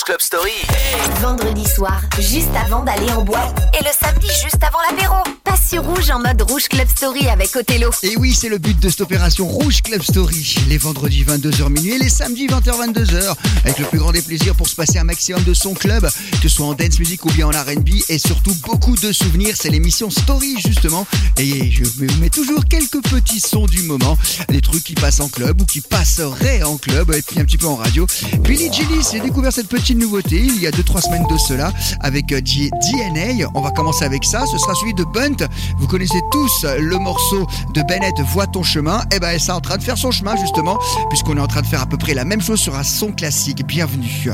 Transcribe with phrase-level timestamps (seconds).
[0.00, 0.52] Rouge Club Story.
[1.20, 3.54] Vendredi soir, juste avant d'aller en boîte.
[3.78, 5.16] Et le samedi, juste avant l'apéro.
[5.44, 7.90] Passe sur Rouge en mode Rouge Club Story avec Othello.
[8.02, 10.56] Et oui, c'est le but de cette opération Rouge Club Story.
[10.68, 13.34] Les vendredis 22h minuit et les samedis 20h 22h.
[13.64, 16.08] Avec le plus grand des plaisirs pour se passer un maximum de son club,
[16.40, 17.90] que ce soit en dance music ou bien en R&B.
[18.08, 19.54] Et surtout beaucoup de souvenirs.
[19.58, 21.06] C'est l'émission Story justement.
[21.36, 24.16] Et je vous mets toujours quelques petits sons du moment.
[24.48, 27.12] Des trucs qui passent en club ou qui passeraient en club.
[27.12, 28.06] Et puis un petit peu en radio.
[28.40, 32.32] Billy Gillis, j'ai découvert cette petite nouveauté il y a 2-3 semaines de cela avec
[32.32, 33.48] euh, DNA.
[33.54, 34.44] On va commencer avec ça.
[34.46, 35.46] Ce sera celui de Bunt.
[35.78, 39.02] Vous connaissez tous le morceau de Bennett Vois ton chemin.
[39.14, 41.62] Et ben, ça est en train de faire son chemin justement, puisqu'on est en train
[41.62, 43.66] de faire à peu près la même chose sur un son classique.
[43.66, 44.30] Bienvenue.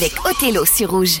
[0.00, 1.20] Avec Othello sur Rouge.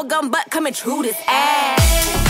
[0.00, 2.29] bubblegum butt coming through this ass.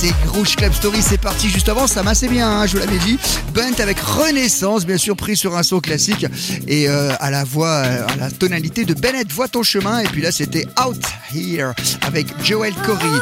[0.00, 2.98] c'est Grouche Club Story, c'est parti juste avant, ça assez bien, hein, je vous l'avais
[3.00, 3.18] dit.
[3.52, 6.24] Bunt avec Renaissance, bien sûr, pris sur un son classique
[6.66, 9.98] et euh, à la voix, euh, à la tonalité de Bennett, vois ton chemin.
[9.98, 11.02] Et puis là, c'était Out
[11.34, 13.20] Here avec Joel Corey.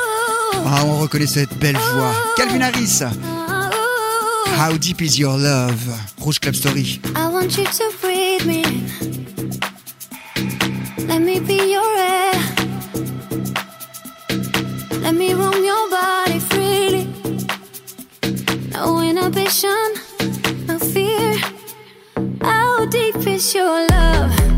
[0.66, 2.14] Ah, on reconnaît cette belle voix.
[2.36, 3.00] Calvin Harris.
[4.56, 5.80] How deep is your love?
[6.20, 7.00] Rouge Club Story.
[7.16, 9.47] I want you to breathe me.
[19.48, 21.34] no fear.
[22.42, 24.57] How deep is your love?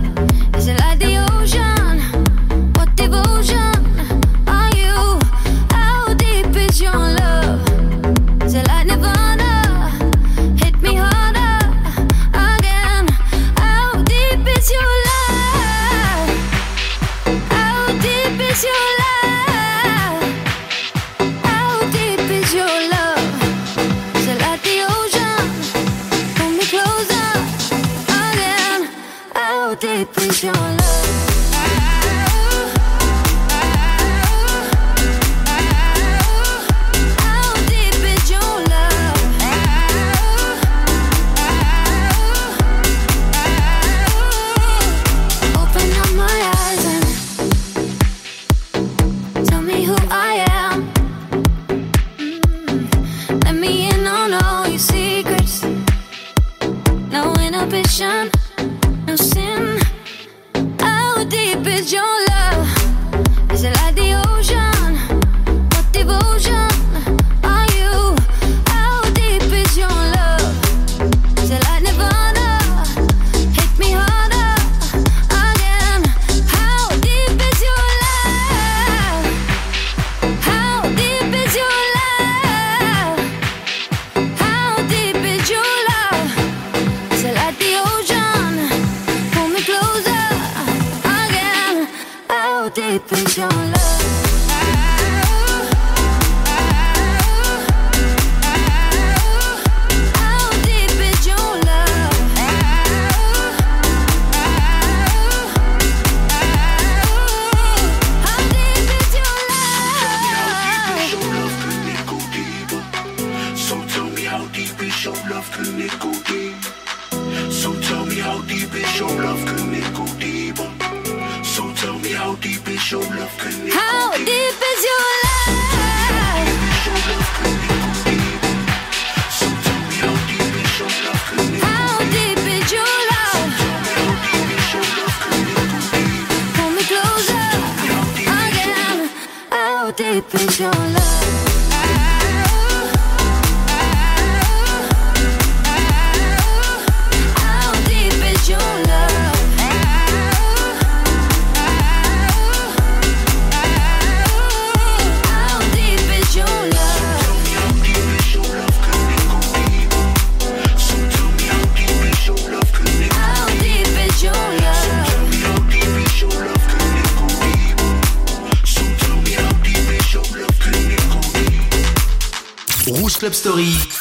[173.21, 174.00] Club Story.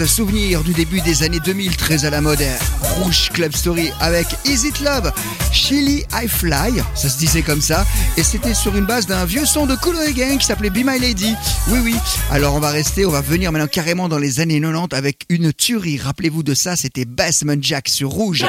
[0.00, 2.42] House, souvenir du début des années 2000, très à la mode.
[2.80, 5.12] Rouge Club Story avec Is It Love,
[5.52, 7.86] Chili I Fly, ça se disait comme ça,
[8.16, 10.98] et c'était sur une base d'un vieux son de Cool Gang qui s'appelait Be My
[10.98, 11.34] Lady.
[11.68, 11.94] Oui, oui.
[12.30, 15.52] Alors on va rester, on va venir maintenant carrément dans les années 90 avec une
[15.52, 15.98] tuerie.
[15.98, 18.44] Rappelez-vous de ça, c'était Bassman Jack sur Rouge.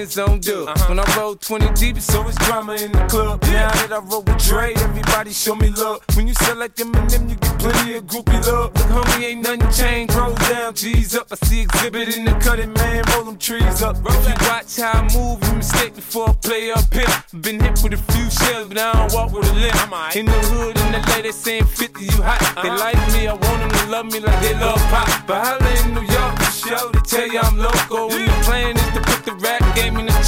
[0.00, 0.78] Benz on dub.
[0.88, 3.42] When I roll 20 deep, so it's always drama in the club.
[3.42, 6.00] Now that I roll with Dre, everybody show me love.
[6.14, 8.72] When you sell like Eminem, you get plenty of groupie love.
[8.74, 10.14] Look, homie, ain't nothing changed.
[10.14, 11.26] Roll down, G's up.
[11.30, 13.04] I see exhibit in the cutting, man.
[13.12, 13.96] Roll them trees up.
[13.98, 17.40] If you watch how I move, you mistake before I play up here.
[17.42, 20.16] Been hit with a few shells, but I don't walk with a limp.
[20.16, 22.40] In the hood, in the lady saying 50, you hot.
[22.62, 25.26] They like me, I want them to love me like they love pop.
[25.26, 28.08] But holla in New York, show, they tell you I'm local.
[28.08, 28.29] When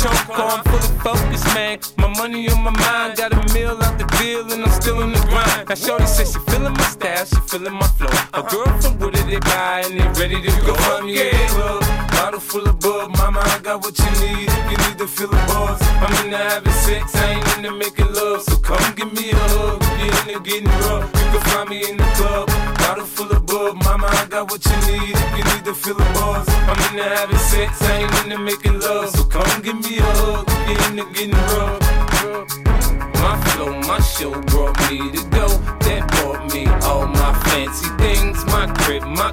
[0.03, 0.39] choke.
[0.39, 1.79] I'm fully focused, man.
[1.99, 5.13] My money on my mind, got a meal out the deal, and I'm still in
[5.13, 5.69] the grind.
[5.69, 8.11] Now, Shorty says she feeling my style, she feeling my flow.
[8.35, 10.75] A girl from Wooded, they buy, and they ready to go.
[11.03, 11.81] In the club,
[12.13, 13.17] bottle full of bub.
[13.17, 15.81] Mama, I got what you need you need to feel the buzz.
[15.83, 18.43] I'm into having sex, I ain't into making love.
[18.43, 21.11] So come give me a hug, if you're into getting rough.
[21.13, 22.47] You can find me in the club,
[22.79, 23.77] bottle full of bub.
[23.85, 26.49] Mama, I got what you need if you need to feel the buzz.
[26.49, 29.11] I'm into having sex, I ain't into making love.
[29.11, 29.22] So
[29.63, 31.79] give me a hug, you're into getting rough.
[33.23, 35.47] My flow, my show brought me to go.
[35.87, 38.45] That brought me all my fancy things.
[38.47, 39.31] My crib, my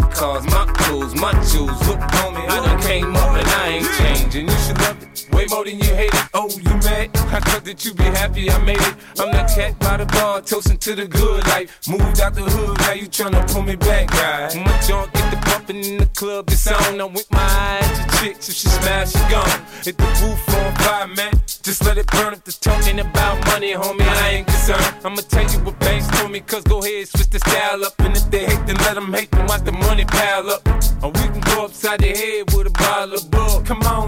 [5.70, 6.30] than you hate it.
[6.34, 7.10] Oh, you mad?
[7.14, 8.96] I thought that you'd be happy I made it.
[9.20, 11.88] I'm that cat by the bar, toasting to the good life.
[11.88, 14.50] Moved out the hood, now you tryna pull me back, guy.
[14.66, 17.00] My junk get the bumping in the club, it's on.
[17.00, 19.62] I'm with my eyes to chicks, if she smash, she gone.
[19.84, 21.34] Hit the roof on fire, man.
[21.62, 24.02] Just let it burn if they're talking about money, homie.
[24.02, 24.96] I ain't concerned.
[25.06, 27.94] I'ma tell you what banks told me, cause go ahead, switch the style up.
[28.00, 30.66] And if they hate, then let them hate, then watch the money pile up.
[31.04, 33.66] Or we can go upside the head with a bottle of bug.
[33.66, 34.08] Come on,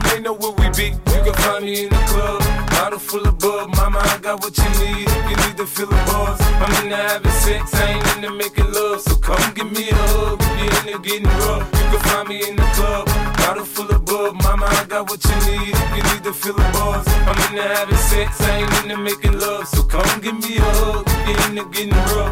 [1.42, 2.40] find me in the club,
[2.72, 3.76] bottle full of bug.
[3.76, 6.40] Mama, I got what you need you need to feel the buzz.
[6.62, 9.02] I'm into having sex, I ain't into making love.
[9.02, 11.66] So come give me a hug if you're into getting rough.
[11.80, 13.06] You can find me in the club,
[13.38, 14.34] bottle full of bug.
[14.44, 17.08] Mama, I got what you need you need to feel the buzz.
[17.30, 19.68] I'm into having sex, I ain't into making love.
[19.68, 22.31] So come give me a hug if you're into getting rough.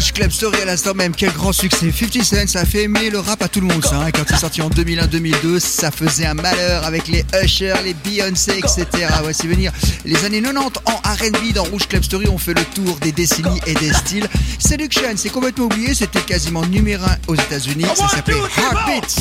[0.00, 1.92] Rouge Club Story à l'instant même, quel grand succès.
[1.92, 4.00] 50 Cent, ça fait aimer le rap à tout le monde, ça.
[4.00, 4.10] hein.
[4.10, 8.86] Quand c'est sorti en 2001-2002, ça faisait un malheur avec les Usher, les Beyoncé, etc.
[9.22, 9.72] Voici venir
[10.06, 12.28] les années 90 en RB dans Rouge Club Story.
[12.28, 14.26] On fait le tour des décennies et des styles.
[14.58, 17.84] Seduction, c'est complètement oublié, c'était quasiment numéro 1 aux États-Unis.
[17.94, 19.16] Ça s'appelait Heartbeat.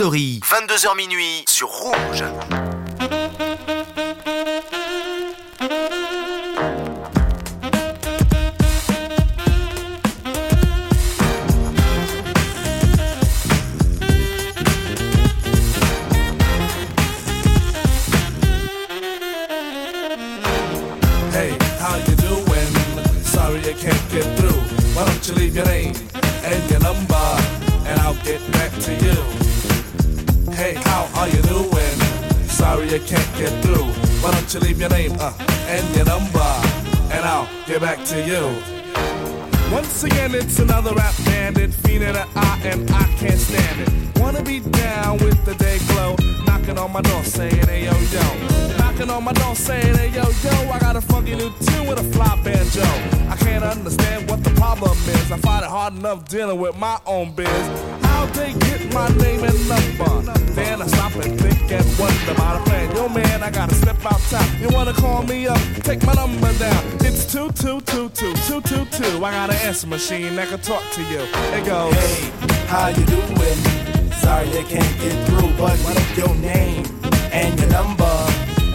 [0.00, 2.24] Story, 22h minuit sur Rouge.
[39.70, 44.18] Once again, it's another rap bandit, fiending an eye, and I can't stand it.
[44.20, 48.76] Wanna be down with the day glow, knocking on my door saying, hey yo yo.
[48.78, 52.00] Knocking on my door saying, hey yo yo, I got a funky new tune with
[52.00, 52.82] a fly banjo.
[53.30, 55.30] I can't understand what the problem is.
[55.30, 58.09] I find it hard enough dealing with my own biz.
[58.20, 60.32] How they get my name and number?
[60.52, 62.94] Then I stop and think and wonder about a plan.
[62.94, 64.46] Yo man, I gotta step out top.
[64.60, 65.58] You wanna call me up?
[65.84, 66.84] Take my number down.
[67.00, 69.24] It's two two two two two two two.
[69.24, 71.20] I got an answer machine that can talk to you.
[71.56, 71.94] It goes.
[71.94, 72.30] Hey,
[72.66, 73.58] how you doing?
[74.20, 76.84] Sorry I can't get through, but what your name
[77.32, 78.16] and your number,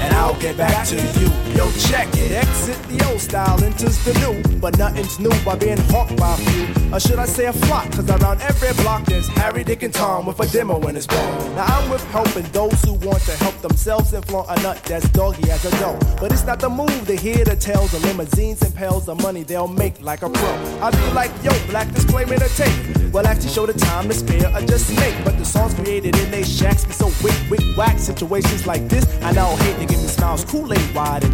[0.02, 1.45] and I'll get back to you.
[1.56, 2.32] Yo, check it.
[2.34, 6.38] Exit the old style, enters the new, but nothing's new by being hawked by a
[6.38, 6.94] few.
[6.94, 7.90] Or should I say a flock?
[7.94, 11.56] Cause around every block there's Harry, Dick, and Tom with a demo in his bone.
[11.56, 15.08] Now I'm with helping those who want to help themselves and flaunt a nut that's
[15.10, 15.98] doggy as a dough.
[16.20, 19.44] But it's not the move to hear the tales of limousines and pails of money
[19.44, 20.54] they'll make like a pro.
[20.82, 23.14] I be like, yo, black disclaimer to tape.
[23.14, 25.16] Well, actually show the time to spare or just make.
[25.24, 27.98] But the songs created in they shacks be so wick, wick, whack.
[27.98, 31.34] Situations like this, I now hate to give me smiles Kool-Aid wide and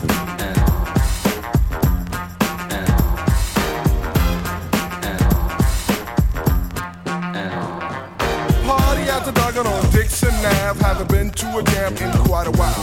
[10.71, 11.01] Dixon Ave.
[11.01, 12.73] Haven't been to a jam in quite a while.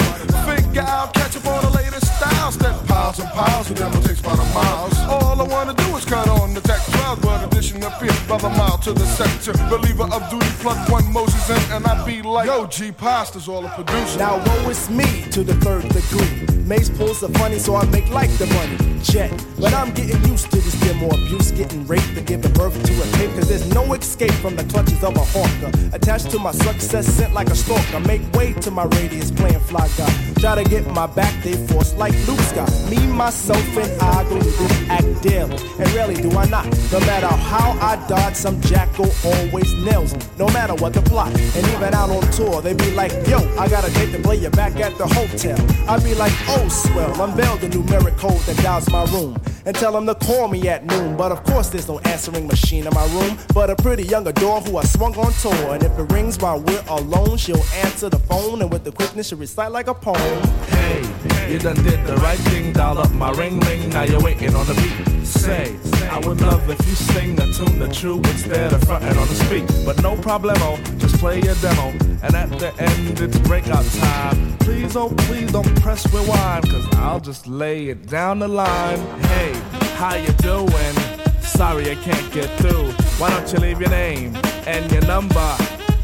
[0.44, 2.54] Figure out, catch up on the latest styles.
[2.54, 4.98] Step piles and piles of them will take about a miles.
[5.08, 8.48] All I wanna do is cut on the tech 12, but addition appear by the
[8.50, 9.52] mile to the sector.
[9.68, 13.64] Believer of duty, plug one Moses in, and I be like, Yo, G Pasta's all
[13.64, 14.18] a producer.
[14.18, 16.58] Now woe is me to the third degree.
[16.64, 18.76] Mace pulls the funny, so I make like the money.
[19.02, 19.32] Jet.
[19.58, 23.06] But I'm getting used to this demo abuse, getting raped and giving birth to a
[23.16, 23.30] tape.
[23.34, 25.70] Cause there's no escape from the clutches of a hawker.
[25.94, 28.00] Attached to my success, sent like a stalker.
[28.00, 30.12] Make way to my radius, playing fly guy.
[30.40, 32.70] Try to get my back, they force like Luke Scott.
[32.90, 35.56] Me, myself, and I go to act daily.
[35.78, 36.66] And really, do I not.
[36.92, 40.20] No matter how I dodge, some jackal always nails me.
[40.38, 41.32] No matter what the plot.
[41.32, 44.36] And even out on tour, they be like, yo, I got a date to play
[44.36, 45.58] you back at the hotel.
[45.88, 49.36] I be like, oh, swell, unveil the numeric code that dials my room.
[49.66, 51.16] And tell them to call me at noon.
[51.16, 53.38] But of course, there's no answering machine in my room.
[53.52, 55.74] But a pretty young adore who I swung on tour.
[55.74, 58.62] And if it rings while we're alone, she'll answer the phone.
[58.62, 60.42] And with the quickness, she'll recite like a poem.
[60.68, 61.02] Hey,
[61.50, 64.66] you done did the right thing, dial up my ring ring, now you're waiting on
[64.66, 65.26] the beat.
[65.26, 65.76] Say,
[66.10, 69.34] I would love if you sing a tune the true instead of fronting on the
[69.34, 69.66] speak.
[69.86, 71.90] But no problemo, just play your demo.
[72.22, 74.58] And at the end, it's breakout time.
[74.58, 78.98] Please, oh, please don't press rewind, cause I'll just lay it down the line.
[79.20, 79.52] Hey,
[79.96, 80.94] how you doing?
[81.40, 82.90] Sorry I can't get through.
[83.18, 85.56] Why don't you leave your name and your number,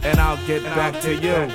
[0.02, 1.48] and I'll get back to you.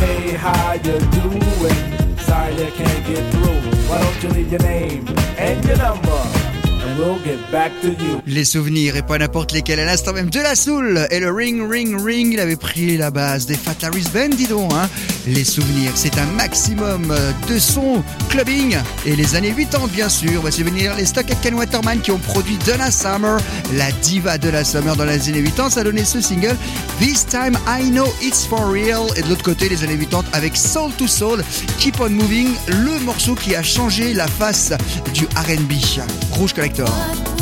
[0.00, 2.05] Hey, how you doing?
[2.26, 3.60] Sorry I can't get through.
[3.88, 5.06] Why don't you leave your name
[5.38, 6.35] and your number?
[6.96, 8.22] Get back to you.
[8.26, 9.80] Les souvenirs et pas n'importe lesquels.
[9.80, 12.32] À l'instant même de la soul et le ring ring ring.
[12.32, 14.72] Il avait pris la base des Fat Larry's Band, dis donc.
[14.72, 14.88] Hein.
[15.26, 17.14] Les souvenirs, c'est un maximum
[17.48, 20.40] de son clubbing et les années 80 bien sûr.
[20.40, 23.38] Voici venir les Stock Ken Waterman qui ont produit Donna Summer,
[23.74, 25.70] la diva de la Summer dans les années 80.
[25.70, 26.56] Ça a donné ce single
[26.98, 29.06] This Time I Know It's For Real.
[29.16, 31.44] Et de l'autre côté, les années 80 avec Soul to Soul,
[31.78, 34.72] Keep On Moving, le morceau qui a changé la face
[35.12, 35.72] du R&B.
[36.36, 37.35] Rouge Collector.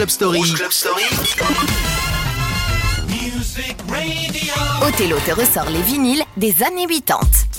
[0.00, 0.40] Club Story.
[0.54, 1.02] Club Story.
[4.80, 7.49] Othello te ressort les vinyles des années 80.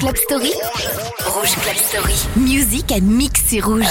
[0.00, 0.52] Club Story.
[1.26, 2.14] Rouge Club Story.
[2.36, 3.84] Musique à mixer rouge.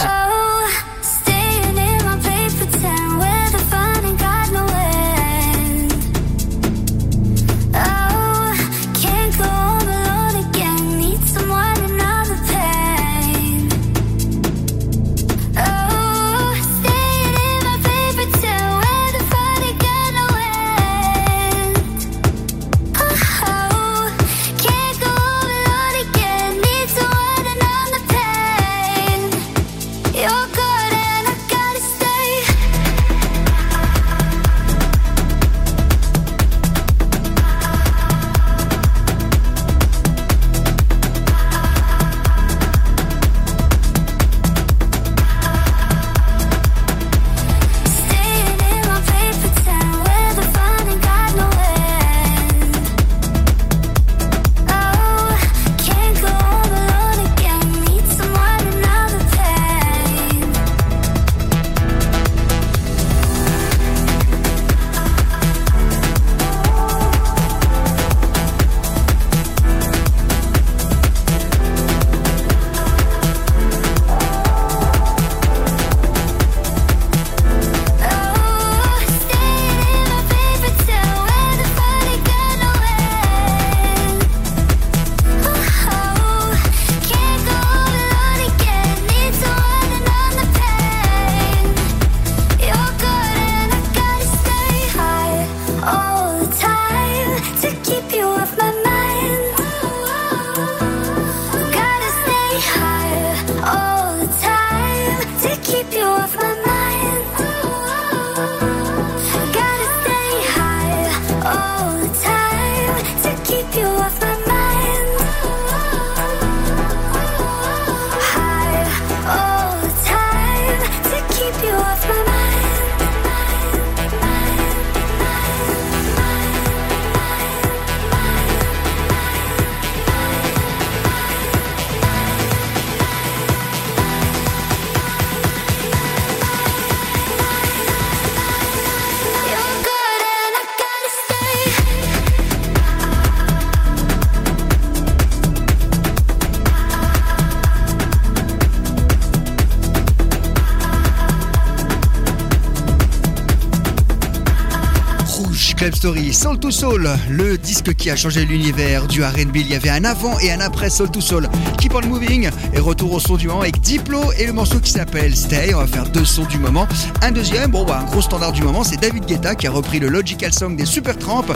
[156.41, 159.57] Soul to Soul, le disque qui a changé l'univers du RB.
[159.57, 161.49] Il y avait un avant et un après Soul to Soul.
[161.79, 164.91] Keep on moving et retour au son du moment avec Diplo et le morceau qui
[164.91, 165.73] s'appelle Stay.
[165.73, 166.87] On va faire deux sons du moment.
[167.21, 169.99] Un deuxième, bon, bah, un gros standard du moment, c'est David Guetta qui a repris
[169.99, 171.47] le Logical Song des Super Tramp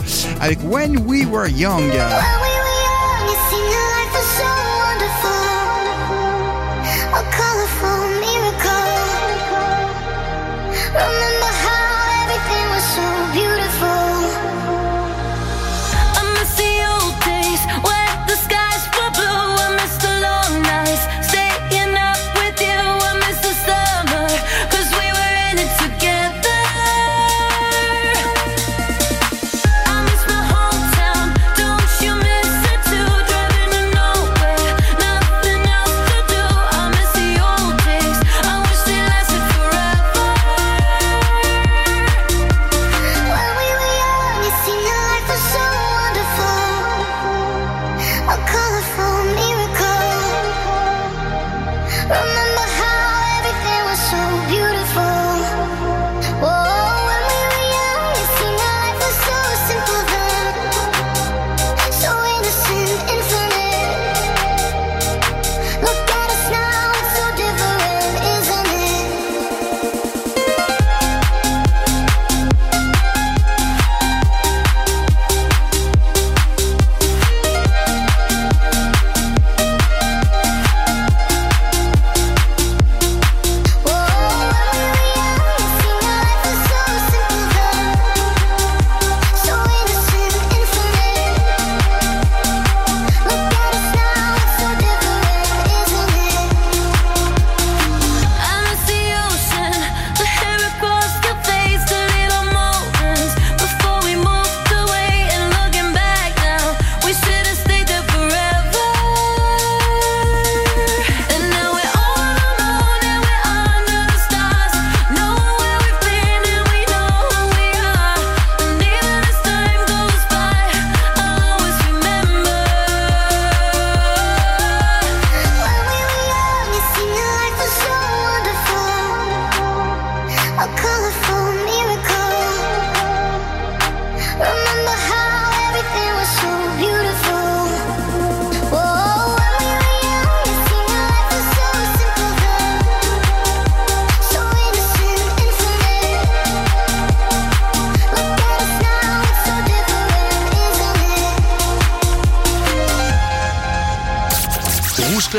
[0.42, 1.90] avec When We Were Young.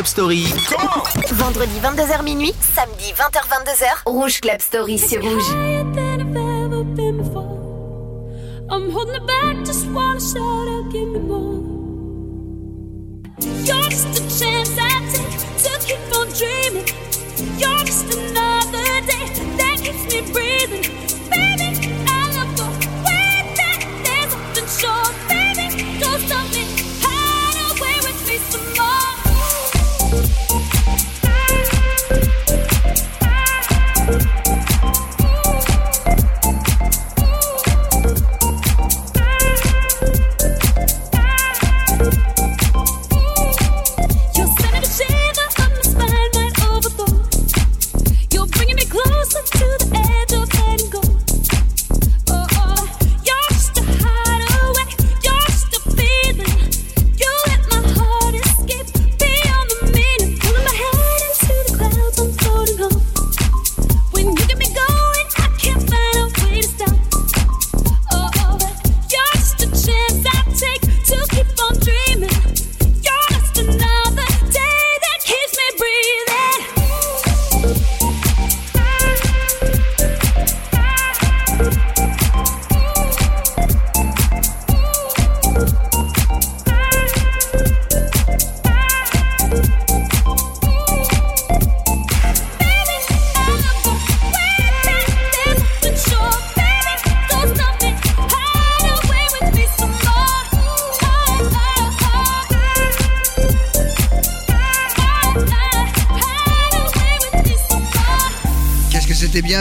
[0.06, 0.46] Club Story.
[1.34, 4.06] Vendredi 22h minuit, samedi 20h 22h.
[4.06, 5.50] Rouge Club Story, c'est rouge.
[8.70, 9.86] I'm holding back, just.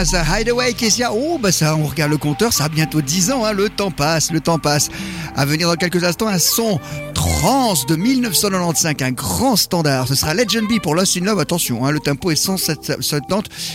[0.05, 0.23] ça.
[0.23, 1.11] Hideaway, Kessia.
[1.13, 3.45] Oh, bah ça, on regarde le compteur, ça a bientôt 10 ans.
[3.45, 3.51] Hein.
[3.51, 4.89] Le temps passe, le temps passe.
[5.35, 6.79] À venir dans quelques instants, un son
[7.13, 10.07] trance de 1995, un grand standard.
[10.07, 11.39] Ce sera Legend B pour Lost in Love.
[11.39, 13.03] Attention, hein, le tempo est 170,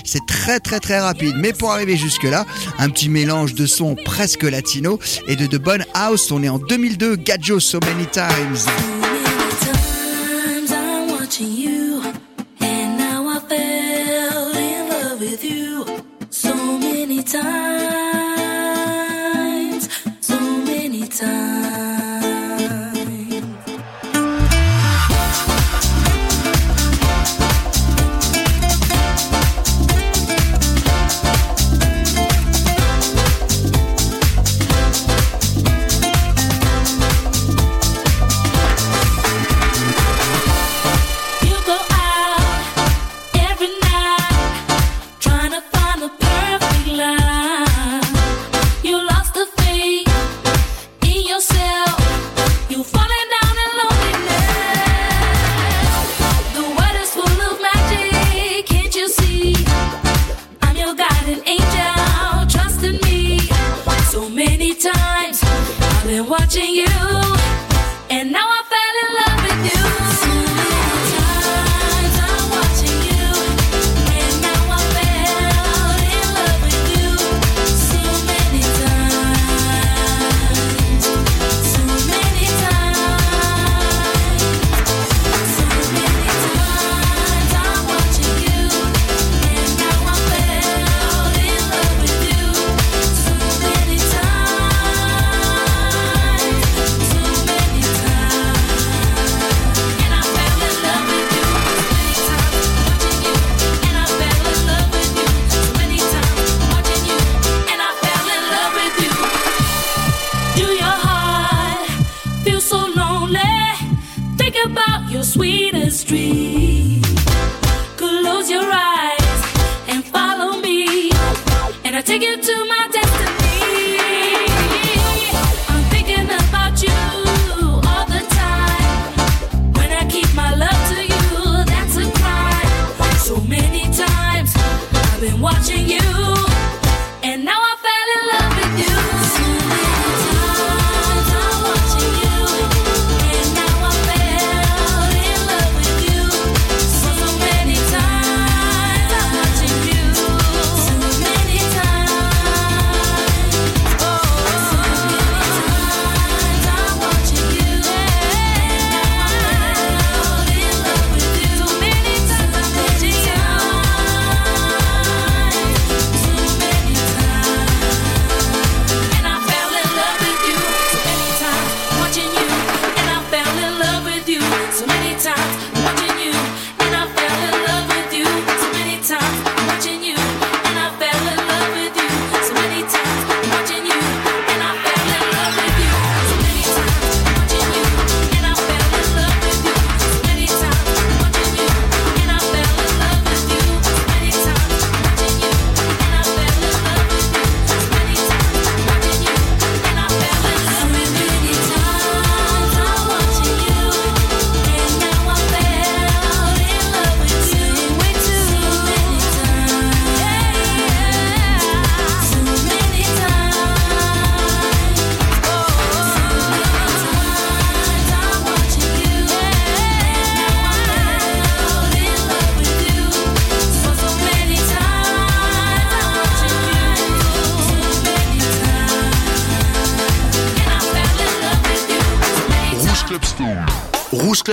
[0.05, 1.35] c'est très très très rapide.
[1.37, 2.47] Mais pour arriver jusque-là,
[2.78, 6.31] un petit mélange de sons presque latino et de de bonnes house.
[6.31, 8.99] On est en 2002, Gadjo So Many Times.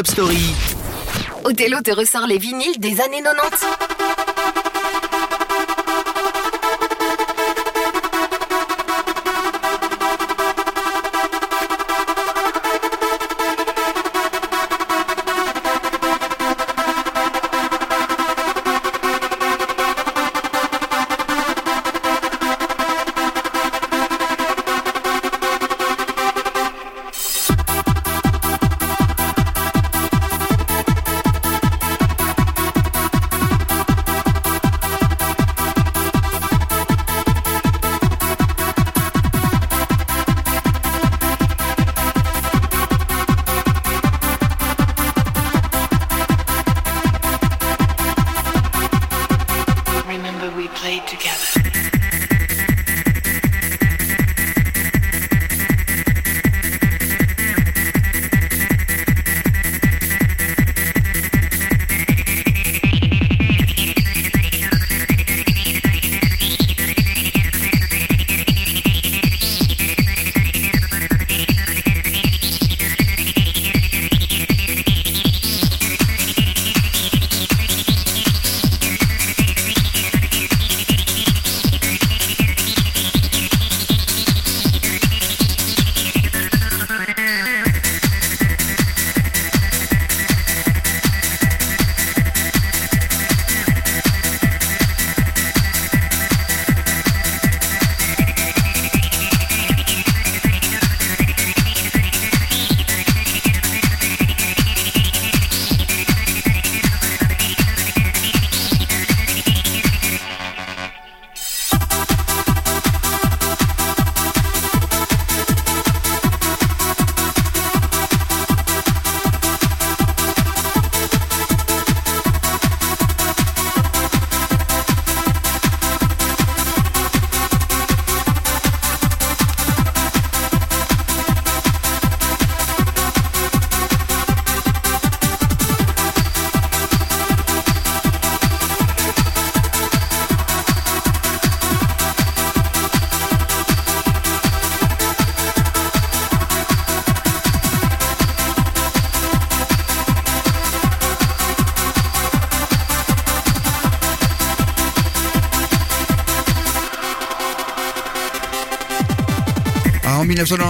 [0.04, 0.30] Club
[1.44, 3.97] Othello te ressort les vinyles des années 90.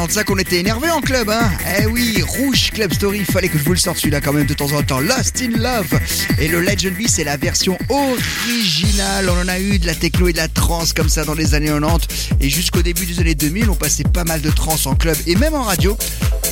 [0.08, 3.64] 1995, on était énervé en club, hein Eh oui, Rouge Club Story, fallait que je
[3.64, 5.01] vous le sorte celui-là quand même de temps en temps.
[5.01, 5.99] Lost in Love
[6.39, 9.30] Et le Legend B, c'est la version originale.
[9.30, 11.55] On en a eu de la techno et de la trance comme ça dans les
[11.55, 12.30] années 90.
[12.39, 15.36] Et jusqu'au début des années 2000, on passait pas mal de trance en club et
[15.36, 15.97] même en radio.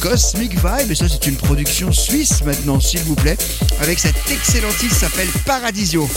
[0.02, 3.38] Cosmic Vibe, et ça c'est une production suisse maintenant, s'il vous plaît,
[3.80, 6.10] avec cet excellent titre qui s'appelle Paradisio.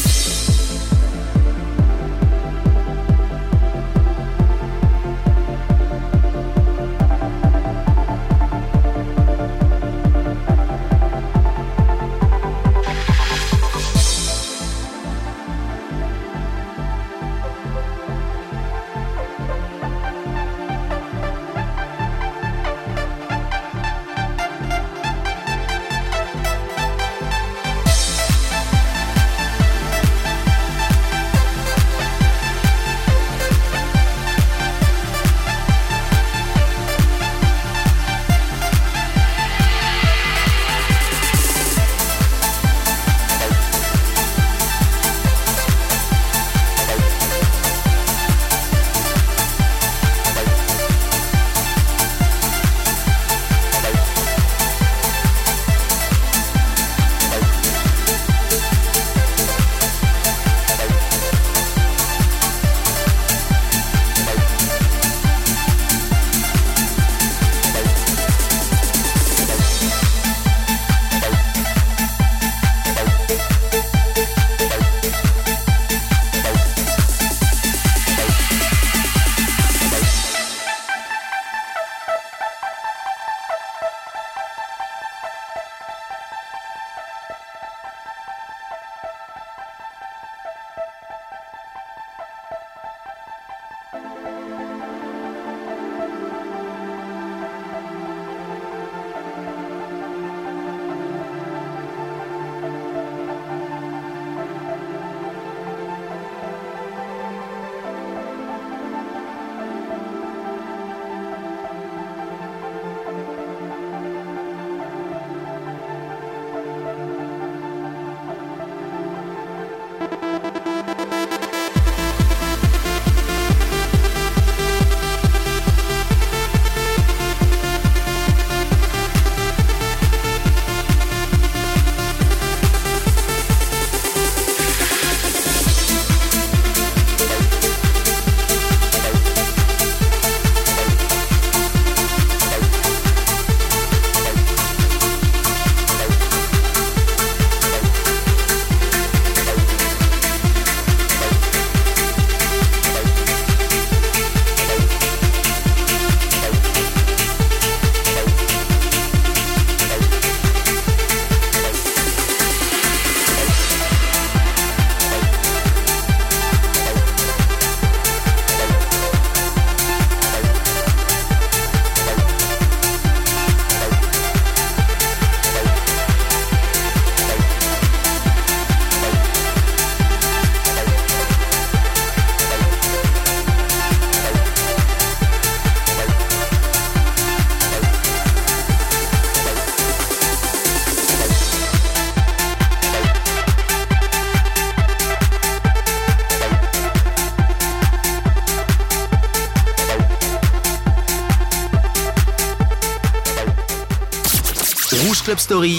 [205.28, 205.78] Club Story.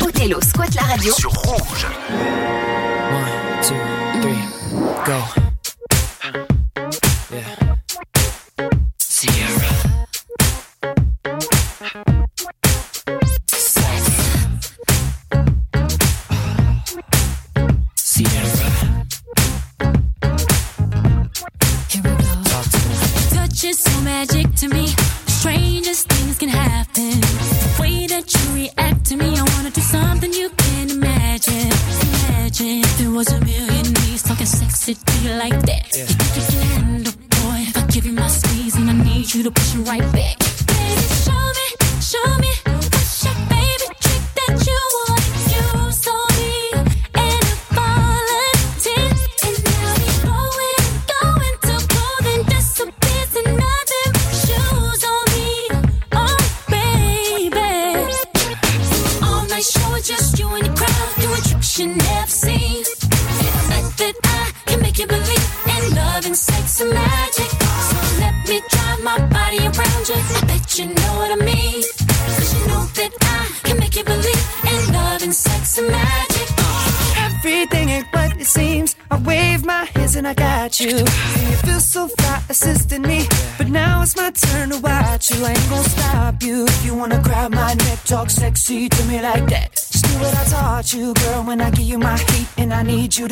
[0.00, 1.14] Othello squatte la radio.
[1.14, 1.86] Sur Rouge.
[3.12, 3.76] One, two,
[4.20, 4.34] three,
[5.04, 5.41] go.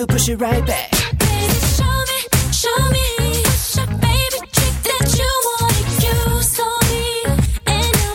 [0.07, 0.91] Push it right back.
[1.19, 2.19] Baby, show me,
[2.53, 3.07] show me.
[3.45, 3.87] What's your
[4.57, 5.33] trick that you
[6.89, 7.05] me?
[7.67, 7.93] And.
[7.97, 8.15] Now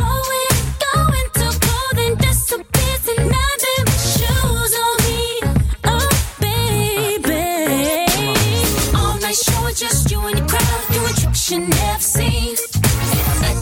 [0.00, 1.28] going, going
[1.66, 1.96] cold
[3.98, 5.22] shoes on me.
[5.84, 6.08] Oh,
[6.40, 7.44] baby.
[8.96, 9.36] All night
[9.74, 10.82] just you and your crowd
[11.20, 12.56] tricks you never seen.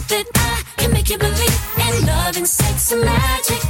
[0.09, 3.68] That I can make you believe in love and sex and magic.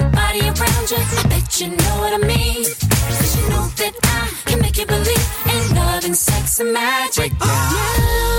[0.00, 0.96] My body around you.
[0.96, 2.64] I bet you know what I mean.
[2.64, 7.32] Cause you know that I can make you believe in love and sex and magic.
[7.40, 8.29] Now,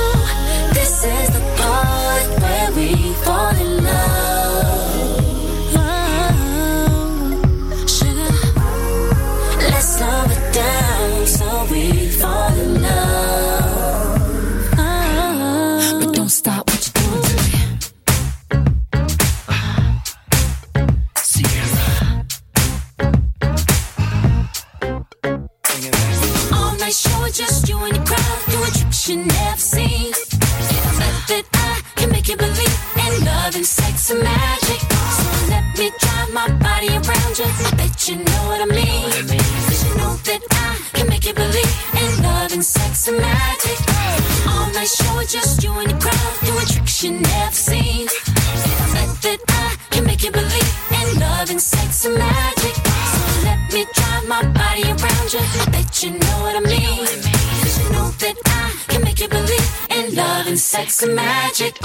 [61.03, 61.79] and magic.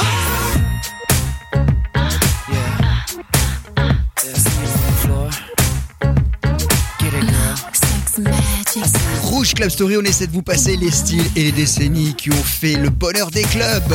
[9.23, 12.43] Rouge Club Story, on essaie de vous passer les styles et les décennies qui ont
[12.45, 13.93] fait le bonheur des clubs.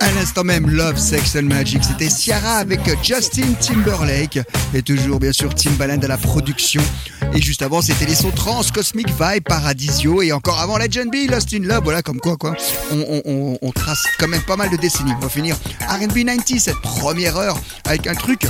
[0.00, 4.38] À l'instant même, Love, Sex and Magic, c'était Ciara avec Justin Timberlake
[4.74, 6.82] et toujours bien sûr Timbaland à la production.
[7.36, 11.30] Et juste avant, c'était les sons trans, Cosmic Vibe, Paradisio et encore avant Legend B,
[11.30, 11.84] Lost in Love.
[11.84, 12.56] Voilà, comme quoi, quoi.
[12.90, 15.12] On, on- trace quand même pas mal de décennies.
[15.18, 15.54] On va finir
[15.86, 18.40] R&B 90, cette première heure, avec un truc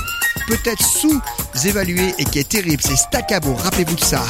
[0.47, 2.80] peut-être sous-évalué et qui est terrible.
[2.87, 4.22] C'est Staccabo, rappelez-vous de ça.